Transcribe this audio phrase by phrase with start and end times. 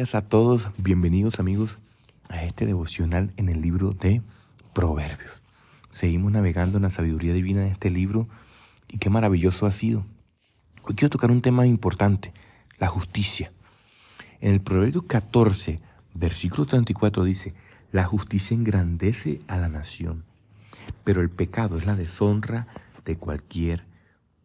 [0.00, 1.78] a todos, bienvenidos amigos
[2.30, 4.22] a este devocional en el libro de
[4.72, 5.42] Proverbios.
[5.90, 8.26] Seguimos navegando en la sabiduría divina de este libro
[8.88, 10.06] y qué maravilloso ha sido.
[10.84, 12.32] Hoy quiero tocar un tema importante,
[12.78, 13.52] la justicia.
[14.40, 15.80] En el Proverbio 14,
[16.14, 17.52] versículo 34 dice,
[17.92, 20.24] la justicia engrandece a la nación,
[21.04, 22.68] pero el pecado es la deshonra
[23.04, 23.84] de cualquier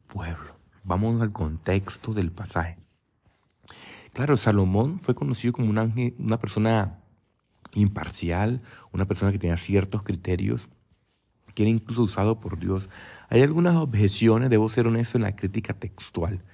[0.08, 0.58] pueblo.
[0.84, 2.85] Vamos al contexto del pasaje.
[4.16, 7.02] Claro, Salomón fue conocido como una, una persona
[7.74, 8.62] imparcial,
[8.94, 10.70] una persona que tenía ciertos criterios,
[11.54, 12.88] que era incluso usado por Dios.
[13.28, 16.46] Hay algunas objeciones, debo ser honesto, en la crítica textual,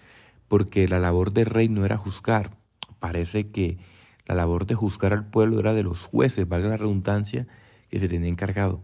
[0.48, 2.58] porque la labor del rey no era juzgar.
[2.98, 3.78] Parece que
[4.26, 7.46] la labor de juzgar al pueblo era de los jueces, valga la redundancia,
[7.92, 8.82] que se tenía encargado.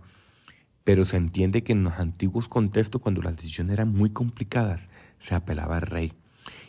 [0.84, 5.34] Pero se entiende que en los antiguos contextos, cuando las decisiones eran muy complicadas, se
[5.34, 6.14] apelaba al rey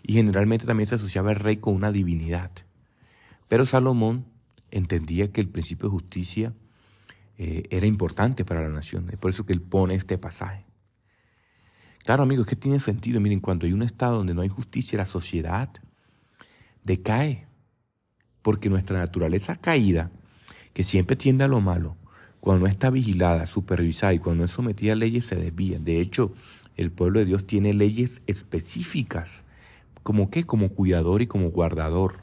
[0.02, 2.50] y generalmente también se asociaba el rey con una divinidad.
[3.48, 4.26] Pero Salomón
[4.70, 6.52] entendía que el principio de justicia
[7.38, 10.64] eh, era importante para la nación, es por eso que él pone este pasaje.
[12.04, 13.20] Claro, amigos, que tiene sentido.
[13.20, 15.68] Miren, cuando hay un estado donde no hay justicia, la sociedad
[16.82, 17.46] decae,
[18.40, 20.10] porque nuestra naturaleza caída,
[20.72, 21.98] que siempre tiende a lo malo,
[22.40, 25.78] cuando no está vigilada, supervisada y cuando no es sometida a leyes, se desvía.
[25.78, 26.32] De hecho,
[26.76, 29.44] el pueblo de Dios tiene leyes específicas
[30.08, 30.44] ¿Como qué?
[30.44, 32.20] Como cuidador y como guardador.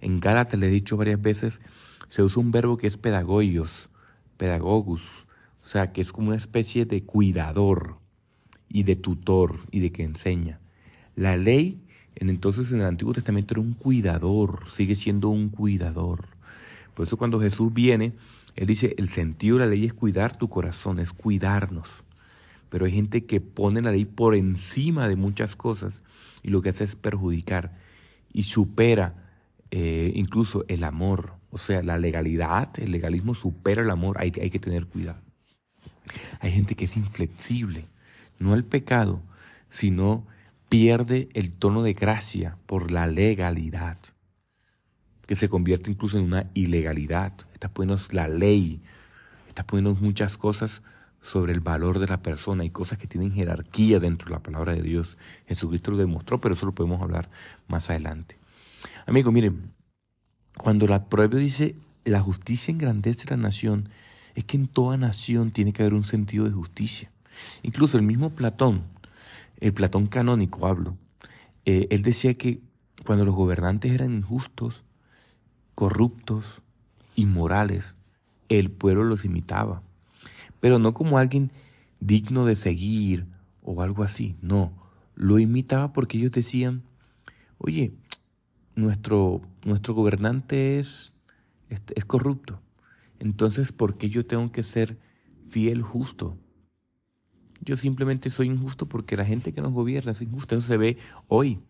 [0.00, 1.60] En Gálatas le he dicho varias veces,
[2.08, 3.88] se usa un verbo que es pedagogios,
[4.36, 5.24] pedagogus,
[5.62, 7.98] o sea, que es como una especie de cuidador
[8.68, 10.58] y de tutor y de que enseña.
[11.14, 11.84] La ley,
[12.16, 16.26] en entonces en el Antiguo Testamento era un cuidador, sigue siendo un cuidador.
[16.94, 18.14] Por eso cuando Jesús viene,
[18.56, 21.86] Él dice, el sentido de la ley es cuidar tu corazón, es cuidarnos.
[22.74, 26.02] Pero hay gente que pone la ley por encima de muchas cosas
[26.42, 27.78] y lo que hace es perjudicar
[28.32, 29.14] y supera
[29.70, 31.34] eh, incluso el amor.
[31.52, 35.20] O sea, la legalidad, el legalismo supera el amor, hay, hay que tener cuidado.
[36.40, 37.86] Hay gente que es inflexible,
[38.40, 39.22] no al pecado,
[39.70, 40.26] sino
[40.68, 43.98] pierde el tono de gracia por la legalidad,
[45.28, 47.34] que se convierte incluso en una ilegalidad.
[47.52, 48.80] Está poniendo la ley,
[49.46, 50.82] está poniendo muchas cosas
[51.24, 54.74] sobre el valor de la persona y cosas que tienen jerarquía dentro de la palabra
[54.74, 55.16] de Dios.
[55.46, 57.30] Jesucristo lo demostró, pero eso lo podemos hablar
[57.66, 58.36] más adelante.
[59.06, 59.72] Amigo, miren,
[60.58, 63.88] cuando la proverbio dice la justicia engrandece la nación,
[64.34, 67.10] es que en toda nación tiene que haber un sentido de justicia.
[67.62, 68.82] Incluso el mismo Platón,
[69.60, 70.98] el Platón canónico hablo,
[71.64, 72.60] eh, él decía que
[73.06, 74.84] cuando los gobernantes eran injustos,
[75.74, 76.60] corruptos,
[77.16, 77.94] inmorales,
[78.50, 79.82] el pueblo los imitaba
[80.64, 81.52] pero no como alguien
[82.00, 83.26] digno de seguir
[83.60, 84.72] o algo así, no,
[85.14, 86.84] lo imitaba porque ellos decían,
[87.58, 87.92] oye,
[88.74, 91.12] nuestro, nuestro gobernante es,
[91.68, 92.62] es, corrupto,
[93.18, 94.96] entonces ¿por qué yo tengo que ser
[95.46, 96.38] fiel, justo?
[97.60, 100.96] Yo simplemente soy injusto porque la gente que nos gobierna es injusta, eso se ve
[101.28, 101.60] hoy.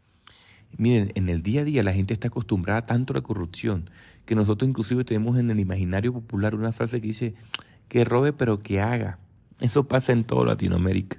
[0.76, 3.90] Miren, en el día a día la gente está acostumbrada tanto a la corrupción
[4.24, 7.34] que nosotros inclusive tenemos en el imaginario popular una frase que dice,
[7.88, 9.18] que robe pero que haga.
[9.60, 11.18] Eso pasa en toda Latinoamérica.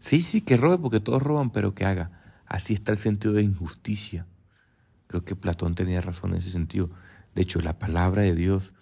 [0.00, 2.10] Sí, sí, que robe porque todos roban, pero que haga.
[2.46, 4.26] Así está el sentido de injusticia.
[5.08, 6.90] Creo que Platón tenía razón en ese sentido.
[7.34, 8.72] De hecho, la palabra de Dios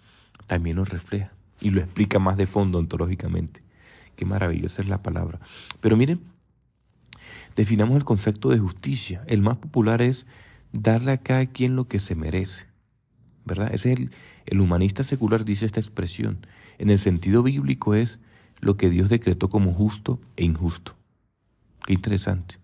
[0.45, 1.31] también nos refleja
[1.61, 3.63] y lo explica más de fondo ontológicamente.
[4.15, 5.39] Qué maravillosa es la palabra.
[5.81, 6.21] Pero miren,
[7.55, 9.23] definamos el concepto de justicia.
[9.27, 10.27] El más popular es
[10.71, 12.67] darle a cada quien lo que se merece.
[13.45, 13.73] ¿Verdad?
[13.73, 14.11] Ese es el,
[14.47, 16.45] el humanista secular dice esta expresión.
[16.77, 18.19] En el sentido bíblico es
[18.59, 20.97] lo que Dios decretó como justo e injusto.
[21.85, 22.57] Qué interesante.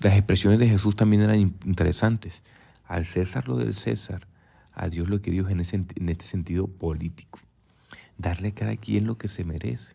[0.00, 2.42] Las expresiones de Jesús también eran interesantes.
[2.84, 4.28] Al César lo del César,
[4.72, 7.38] a Dios lo que Dios en, en este sentido político.
[8.18, 9.94] Darle a cada quien lo que se merece.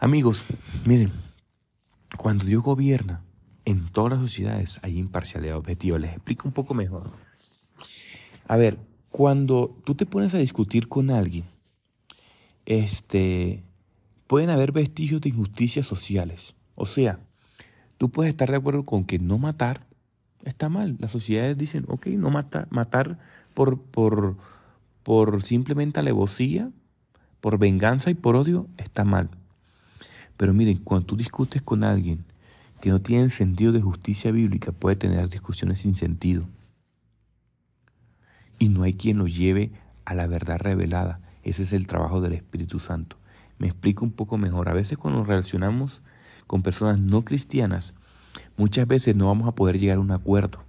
[0.00, 0.44] Amigos,
[0.84, 1.12] miren,
[2.16, 3.22] cuando Dios gobierna,
[3.64, 5.98] en todas las sociedades hay imparcialidad objetiva.
[5.98, 7.10] Les explico un poco mejor.
[8.48, 8.78] A ver,
[9.10, 11.44] cuando tú te pones a discutir con alguien,
[12.66, 13.62] este,
[14.26, 16.54] pueden haber vestigios de injusticias sociales.
[16.74, 17.20] O sea,
[17.98, 19.86] tú puedes estar de acuerdo con que no matar
[20.44, 20.96] está mal.
[20.98, 23.18] Las sociedades dicen, ok, no matar, matar
[23.54, 24.36] por, por,
[25.02, 26.70] por simplemente alevosía,
[27.40, 29.30] por venganza y por odio está mal.
[30.36, 32.24] Pero miren, cuando tú discutes con alguien
[32.82, 36.48] que no tiene sentido de justicia bíblica, puede tener discusiones sin sentido
[38.58, 39.70] y no hay quien nos lleve
[40.04, 41.20] a la verdad revelada.
[41.44, 43.18] Ese es el trabajo del Espíritu Santo.
[43.58, 44.68] Me explico un poco mejor.
[44.68, 46.02] A veces cuando nos relacionamos
[46.48, 47.94] con personas no cristianas,
[48.56, 50.64] muchas veces no vamos a poder llegar a un acuerdo.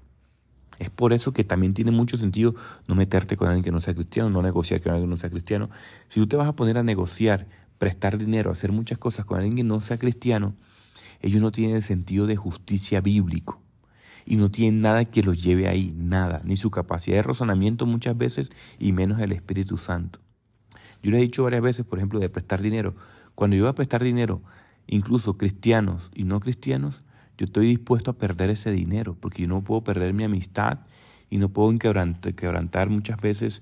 [0.77, 2.54] Es por eso que también tiene mucho sentido
[2.88, 5.31] no meterte con alguien que no sea cristiano, no negociar con alguien que no sea
[5.31, 5.71] cristiano.
[6.10, 7.48] Si tú te vas a poner a negociar,
[7.80, 10.54] prestar dinero, hacer muchas cosas con alguien que no sea cristiano,
[11.24, 13.62] ellos no tienen el sentido de justicia bíblico
[14.25, 18.18] y no tienen nada que los lleve ahí, nada, ni su capacidad de razonamiento muchas
[18.18, 20.20] veces y menos el Espíritu Santo.
[21.02, 22.94] Yo les he dicho varias veces, por ejemplo, de prestar dinero.
[23.36, 24.42] Cuando yo voy a prestar dinero,
[24.86, 27.04] incluso cristianos y no cristianos,
[27.38, 30.80] yo estoy dispuesto a perder ese dinero, porque yo no puedo perder mi amistad
[31.30, 33.62] y no puedo quebrantar, muchas veces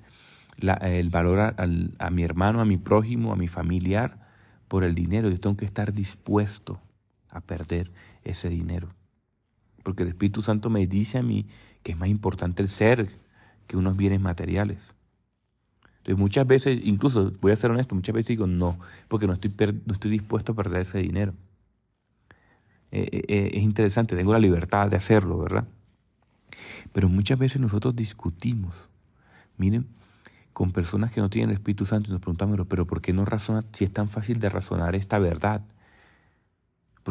[0.81, 1.55] el valor a,
[1.99, 4.17] a mi hermano, a mi prójimo, a mi familiar
[4.67, 5.29] por el dinero.
[5.29, 6.81] Yo tengo que estar dispuesto
[7.31, 7.91] a perder
[8.23, 8.89] ese dinero.
[9.83, 11.47] Porque el Espíritu Santo me dice a mí
[11.83, 13.09] que es más importante el ser
[13.67, 14.93] que unos bienes materiales.
[15.97, 19.53] Entonces muchas veces, incluso voy a ser honesto, muchas veces digo no, porque no estoy,
[19.85, 21.33] no estoy dispuesto a perder ese dinero.
[22.91, 25.67] Eh, eh, eh, es interesante, tengo la libertad de hacerlo, ¿verdad?
[26.91, 28.89] Pero muchas veces nosotros discutimos,
[29.57, 29.87] miren,
[30.53, 33.23] con personas que no tienen el Espíritu Santo y nos preguntamos, pero ¿por qué no
[33.23, 35.61] razona si es tan fácil de razonar esta verdad?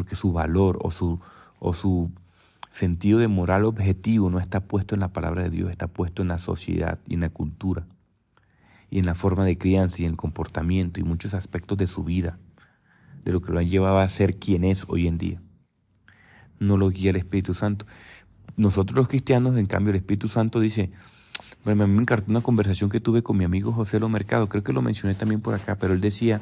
[0.01, 1.19] Porque su valor o su,
[1.59, 2.09] o su
[2.71, 6.29] sentido de moral objetivo no está puesto en la palabra de Dios, está puesto en
[6.29, 7.85] la sociedad y en la cultura
[8.89, 12.03] y en la forma de crianza y en el comportamiento y muchos aspectos de su
[12.03, 12.39] vida,
[13.23, 15.39] de lo que lo han llevado a ser quien es hoy en día.
[16.57, 17.85] No lo guía el Espíritu Santo.
[18.57, 20.91] Nosotros los cristianos, en cambio, el Espíritu Santo dice,
[21.63, 24.73] bueno, me encantó una conversación que tuve con mi amigo José Lo Mercado, creo que
[24.73, 26.41] lo mencioné también por acá, pero él decía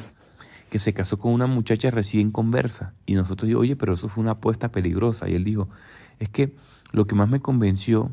[0.69, 4.21] que se casó con una muchacha recién conversa y nosotros dijimos, oye, pero eso fue
[4.21, 5.27] una apuesta peligrosa.
[5.29, 5.69] Y él dijo,
[6.19, 6.55] es que
[6.91, 8.11] lo que más me convenció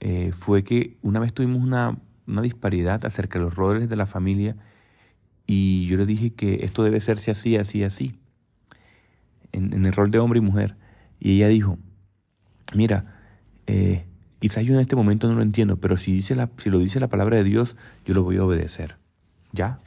[0.00, 1.98] eh, fue que una vez tuvimos una
[2.28, 4.56] una disparidad acerca de los roles de la familia
[5.46, 8.18] y yo le dije que esto debe serse así, así, así,
[9.52, 10.76] en, el rol de hombre y mujer.
[11.18, 11.78] Y ella dijo,
[12.74, 13.16] mira,
[13.66, 14.04] eh,
[14.40, 17.00] quizás yo en este momento no lo entiendo, pero si, dice la, si lo dice
[17.00, 18.96] la palabra de Dios, yo lo voy a obedecer.
[19.52, 19.78] ¿Ya?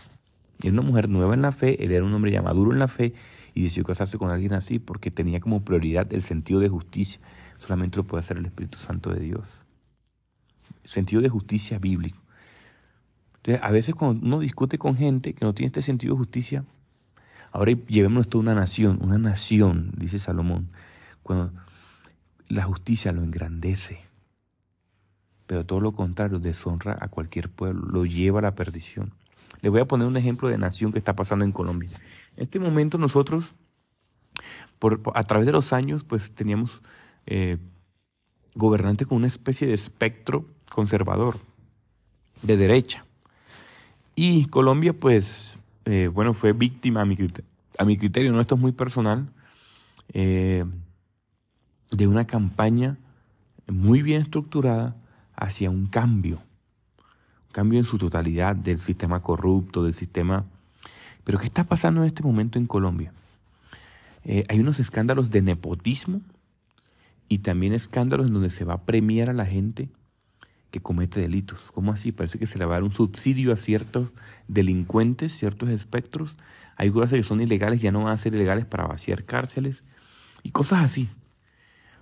[0.68, 2.88] Es una mujer nueva en la fe, él era un hombre ya maduro en la
[2.88, 3.14] fe
[3.54, 7.20] y decidió casarse con alguien así porque tenía como prioridad el sentido de justicia.
[7.58, 9.48] Solamente lo puede hacer el Espíritu Santo de Dios.
[10.84, 12.20] Sentido de justicia bíblico.
[13.38, 16.64] Entonces, a veces cuando uno discute con gente que no tiene este sentido de justicia,
[17.52, 20.70] ahora llevémonos toda una nación, una nación, dice Salomón,
[21.24, 21.52] cuando
[22.50, 24.02] la justicia lo engrandece,
[25.48, 29.14] pero todo lo contrario, deshonra a cualquier pueblo, lo lleva a la perdición.
[29.60, 31.90] Les voy a poner un ejemplo de nación que está pasando en Colombia.
[32.38, 33.54] En este momento nosotros,
[34.80, 36.82] por, a través de los años, pues teníamos
[37.26, 37.58] eh,
[38.56, 41.40] gobernantes con una especie de espectro conservador,
[42.42, 43.06] de derecha.
[44.16, 47.16] Y Colombia, pues, eh, bueno, fue víctima, a mi,
[47.98, 49.32] criterio, no esto es muy personal,
[50.14, 50.66] eh,
[51.92, 52.98] de una campaña
[53.68, 54.96] muy bien estructurada
[55.36, 56.42] hacia un cambio,
[57.52, 60.46] cambio en su totalidad del sistema corrupto, del sistema...
[61.24, 63.14] Pero ¿qué está pasando en este momento en Colombia?
[64.24, 66.22] Eh, hay unos escándalos de nepotismo
[67.28, 69.90] y también escándalos en donde se va a premiar a la gente
[70.72, 71.60] que comete delitos.
[71.74, 72.12] ¿Cómo así?
[72.12, 74.10] Parece que se le va a dar un subsidio a ciertos
[74.48, 76.38] delincuentes, ciertos espectros.
[76.78, 79.84] Hay cosas que son ilegales, ya no van a ser ilegales para vaciar cárceles
[80.44, 81.10] y cosas así.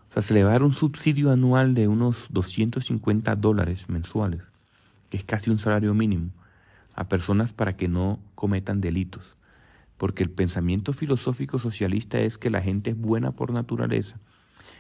[0.10, 4.52] O sea, se le va a dar un subsidio anual de unos 250 dólares mensuales,
[5.10, 6.32] que es casi un salario mínimo,
[6.96, 9.36] a personas para que no cometan delitos.
[9.98, 14.20] Porque el pensamiento filosófico socialista es que la gente es buena por naturaleza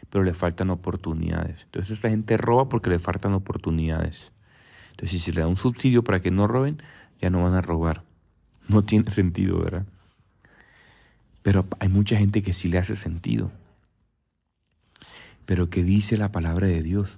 [0.09, 1.63] pero le faltan oportunidades.
[1.65, 4.31] Entonces esta gente roba porque le faltan oportunidades.
[4.91, 6.81] Entonces si se le da un subsidio para que no roben,
[7.21, 8.03] ya no van a robar.
[8.69, 9.87] No tiene sentido, ¿verdad?
[11.41, 13.51] Pero hay mucha gente que sí le hace sentido.
[15.47, 17.17] Pero que dice la palabra de Dios.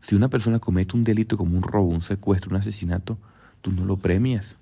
[0.00, 3.18] Si una persona comete un delito como un robo, un secuestro, un asesinato,
[3.60, 4.58] tú no lo premias.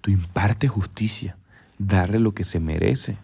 [0.00, 1.36] Tú impartes justicia,
[1.78, 3.16] darle lo que se merece.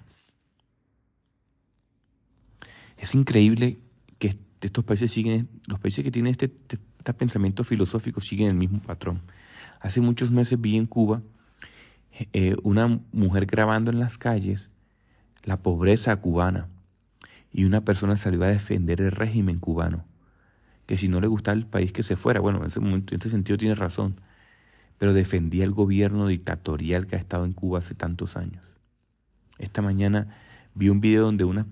[2.98, 3.78] Es increíble
[4.18, 8.80] que estos países siguen, los países que tienen este, este, pensamiento filosófico siguen el mismo
[8.80, 9.22] patrón.
[9.80, 11.22] Hace muchos meses vi en Cuba
[12.32, 14.70] eh, una mujer grabando en las calles
[15.44, 16.68] la pobreza cubana
[17.52, 20.04] y una persona salió a defender el régimen cubano,
[20.90, 23.20] que si no le gustaba el país que se fuera, bueno, en ese, momento, en
[23.20, 24.20] ese sentido tiene razón,
[24.98, 28.64] pero defendía el gobierno dictatorial que ha estado en Cuba hace tantos años.
[29.58, 30.34] Esta mañana
[30.74, 31.64] vi un video donde una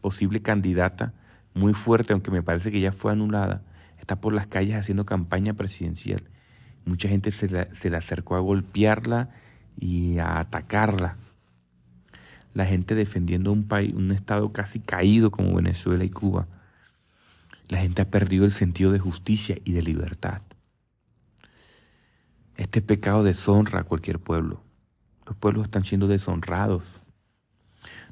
[0.00, 1.12] posible candidata
[1.52, 3.60] muy fuerte, aunque me parece que ya fue anulada,
[3.98, 6.22] está por las calles haciendo campaña presidencial.
[6.86, 9.28] Mucha gente se, le acercó a golpearla
[9.78, 11.18] y a atacarla.
[12.54, 16.48] La gente defendiendo un país, un estado casi caído como Venezuela y Cuba.
[17.68, 20.42] La gente ha perdido el sentido de justicia y de libertad.
[22.56, 24.60] Este pecado deshonra a cualquier pueblo.
[25.26, 27.00] Los pueblos están siendo deshonrados.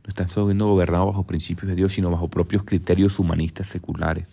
[0.04, 4.26] No están siendo gobernados bajo principios de Dios, sino bajo propios criterios humanistas seculares.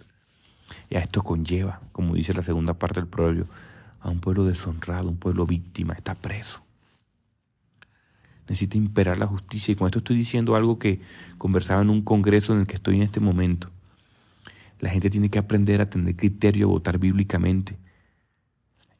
[0.89, 3.45] Y a esto conlleva, como dice la segunda parte del proverbio,
[3.99, 6.63] a un pueblo deshonrado, un pueblo víctima, está preso.
[8.47, 9.73] Necesita imperar la justicia.
[9.73, 11.01] Y con esto estoy diciendo algo que
[11.37, 13.69] conversaba en un congreso en el que estoy en este momento.
[14.79, 17.77] La gente tiene que aprender a tener criterio, a votar bíblicamente,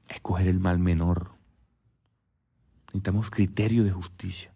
[0.10, 1.32] a escoger el mal menor.
[2.88, 4.52] Necesitamos criterio de justicia.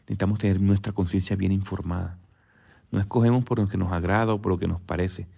[0.00, 2.18] Necesitamos tener nuestra conciencia bien informada.
[2.90, 5.28] No escogemos por lo que nos agrada o por lo que nos parece,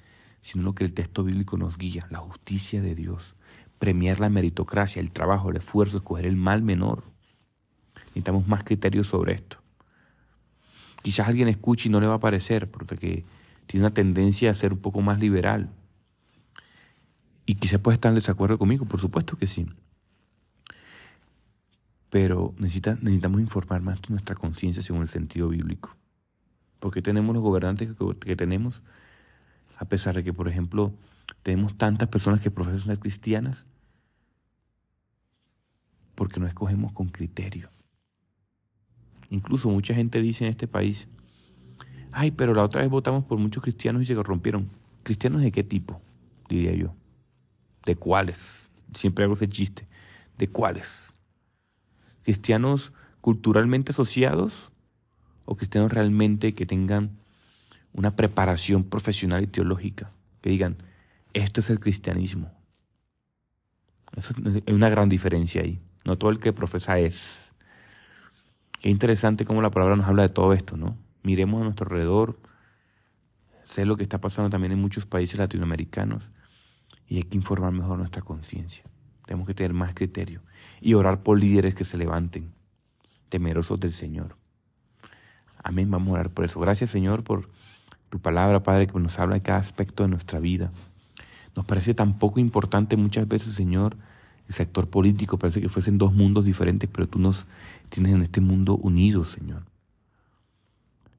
[0.40, 3.35] sino lo que el texto bíblico nos guía, la justicia de Dios.
[3.78, 7.05] Premiar la meritocracia, el trabajo, el esfuerzo, escoger el mal menor.
[8.07, 9.59] Necesitamos más criterios sobre esto.
[11.02, 13.25] Quizás alguien escuche y no le va a parecer, porque
[13.66, 15.70] tiene una tendencia a ser un poco más liberal.
[17.44, 19.66] Y quizás puede estar en desacuerdo conmigo, por supuesto que sí.
[22.11, 25.96] Pero necesita, necesitamos informar más de nuestra conciencia según el sentido bíblico.
[26.80, 28.82] Porque tenemos los gobernantes que, que, tenemos,
[29.78, 30.92] a pesar de que, por ejemplo,
[31.42, 33.66] tenemos tantas personas que profesan ser cristianas,
[36.14, 37.70] porque no escogemos con criterio.
[39.30, 41.08] Incluso mucha gente dice en este país,
[42.12, 44.68] ay, pero la otra vez votamos por muchos cristianos y se corrompieron.
[45.02, 46.00] ¿Cristianos de qué tipo?
[46.48, 46.94] Diría yo.
[47.84, 48.70] ¿De cuáles?
[48.92, 49.86] Siempre hago ese chiste.
[50.38, 51.14] ¿De cuáles?
[52.22, 54.72] ¿Cristianos culturalmente asociados
[55.44, 57.18] o cristianos realmente que tengan
[57.92, 60.10] una preparación profesional y teológica?
[60.40, 60.76] Que digan,
[61.32, 62.52] esto es el cristianismo.
[64.66, 65.80] hay una gran diferencia ahí.
[66.04, 67.54] No todo el que profesa es.
[68.80, 70.96] Qué interesante cómo la palabra nos habla de todo esto, ¿no?
[71.26, 72.38] Miremos a nuestro alrededor,
[73.64, 76.30] sé lo que está pasando también en muchos países latinoamericanos
[77.09, 78.85] y hay que informar mejor nuestra conciencia.
[79.26, 80.42] Tenemos que tener más criterio
[80.80, 82.52] y orar por líderes que se levanten,
[83.28, 84.37] temerosos del Señor.
[85.64, 86.61] Amén, vamos a orar por eso.
[86.61, 87.49] Gracias Señor por
[88.09, 90.71] tu palabra, Padre, que nos habla de cada aspecto de nuestra vida.
[91.56, 93.97] Nos parece tan poco importante muchas veces, Señor,
[94.47, 97.47] el sector político, parece que fuesen dos mundos diferentes, pero tú nos
[97.88, 99.64] tienes en este mundo unidos, Señor.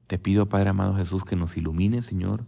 [0.08, 2.46] Te pido, Padre amado Jesús, que nos ilumine, Señor,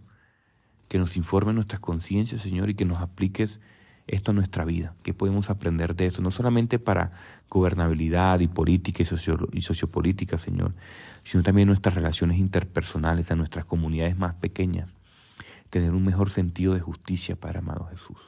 [0.88, 3.60] que nos informe nuestras conciencias, Señor, y que nos apliques
[4.06, 7.12] esto a nuestra vida, que podemos aprender de eso, no solamente para
[7.50, 10.74] gobernabilidad y política y, sociopolítica, Señor,
[11.22, 14.88] sino también nuestras relaciones interpersonales, a nuestras comunidades más pequeñas,
[15.68, 18.18] tener un mejor sentido de justicia, Padre amado Jesús.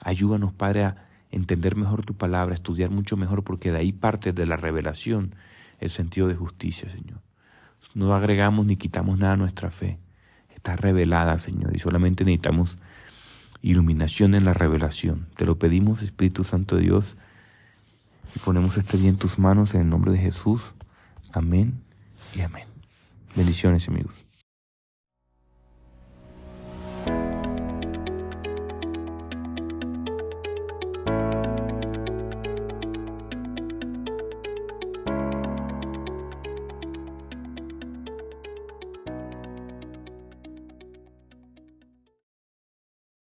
[0.00, 4.46] Ayúdanos, Padre, a entender mejor tu palabra, estudiar mucho mejor, porque de ahí parte de
[4.46, 5.34] la revelación
[5.78, 7.20] el sentido de justicia, Señor.
[7.94, 9.98] No agregamos ni quitamos nada a nuestra fe.
[10.54, 12.78] Está revelada, Señor, y solamente necesitamos
[13.62, 15.26] iluminación en la revelación.
[15.36, 17.16] Te lo pedimos, Espíritu Santo de Dios,
[18.34, 20.62] y ponemos este día en tus manos en el nombre de Jesús.
[21.32, 21.82] Amén
[22.34, 22.66] y amén.
[23.36, 24.29] Bendiciones, amigos.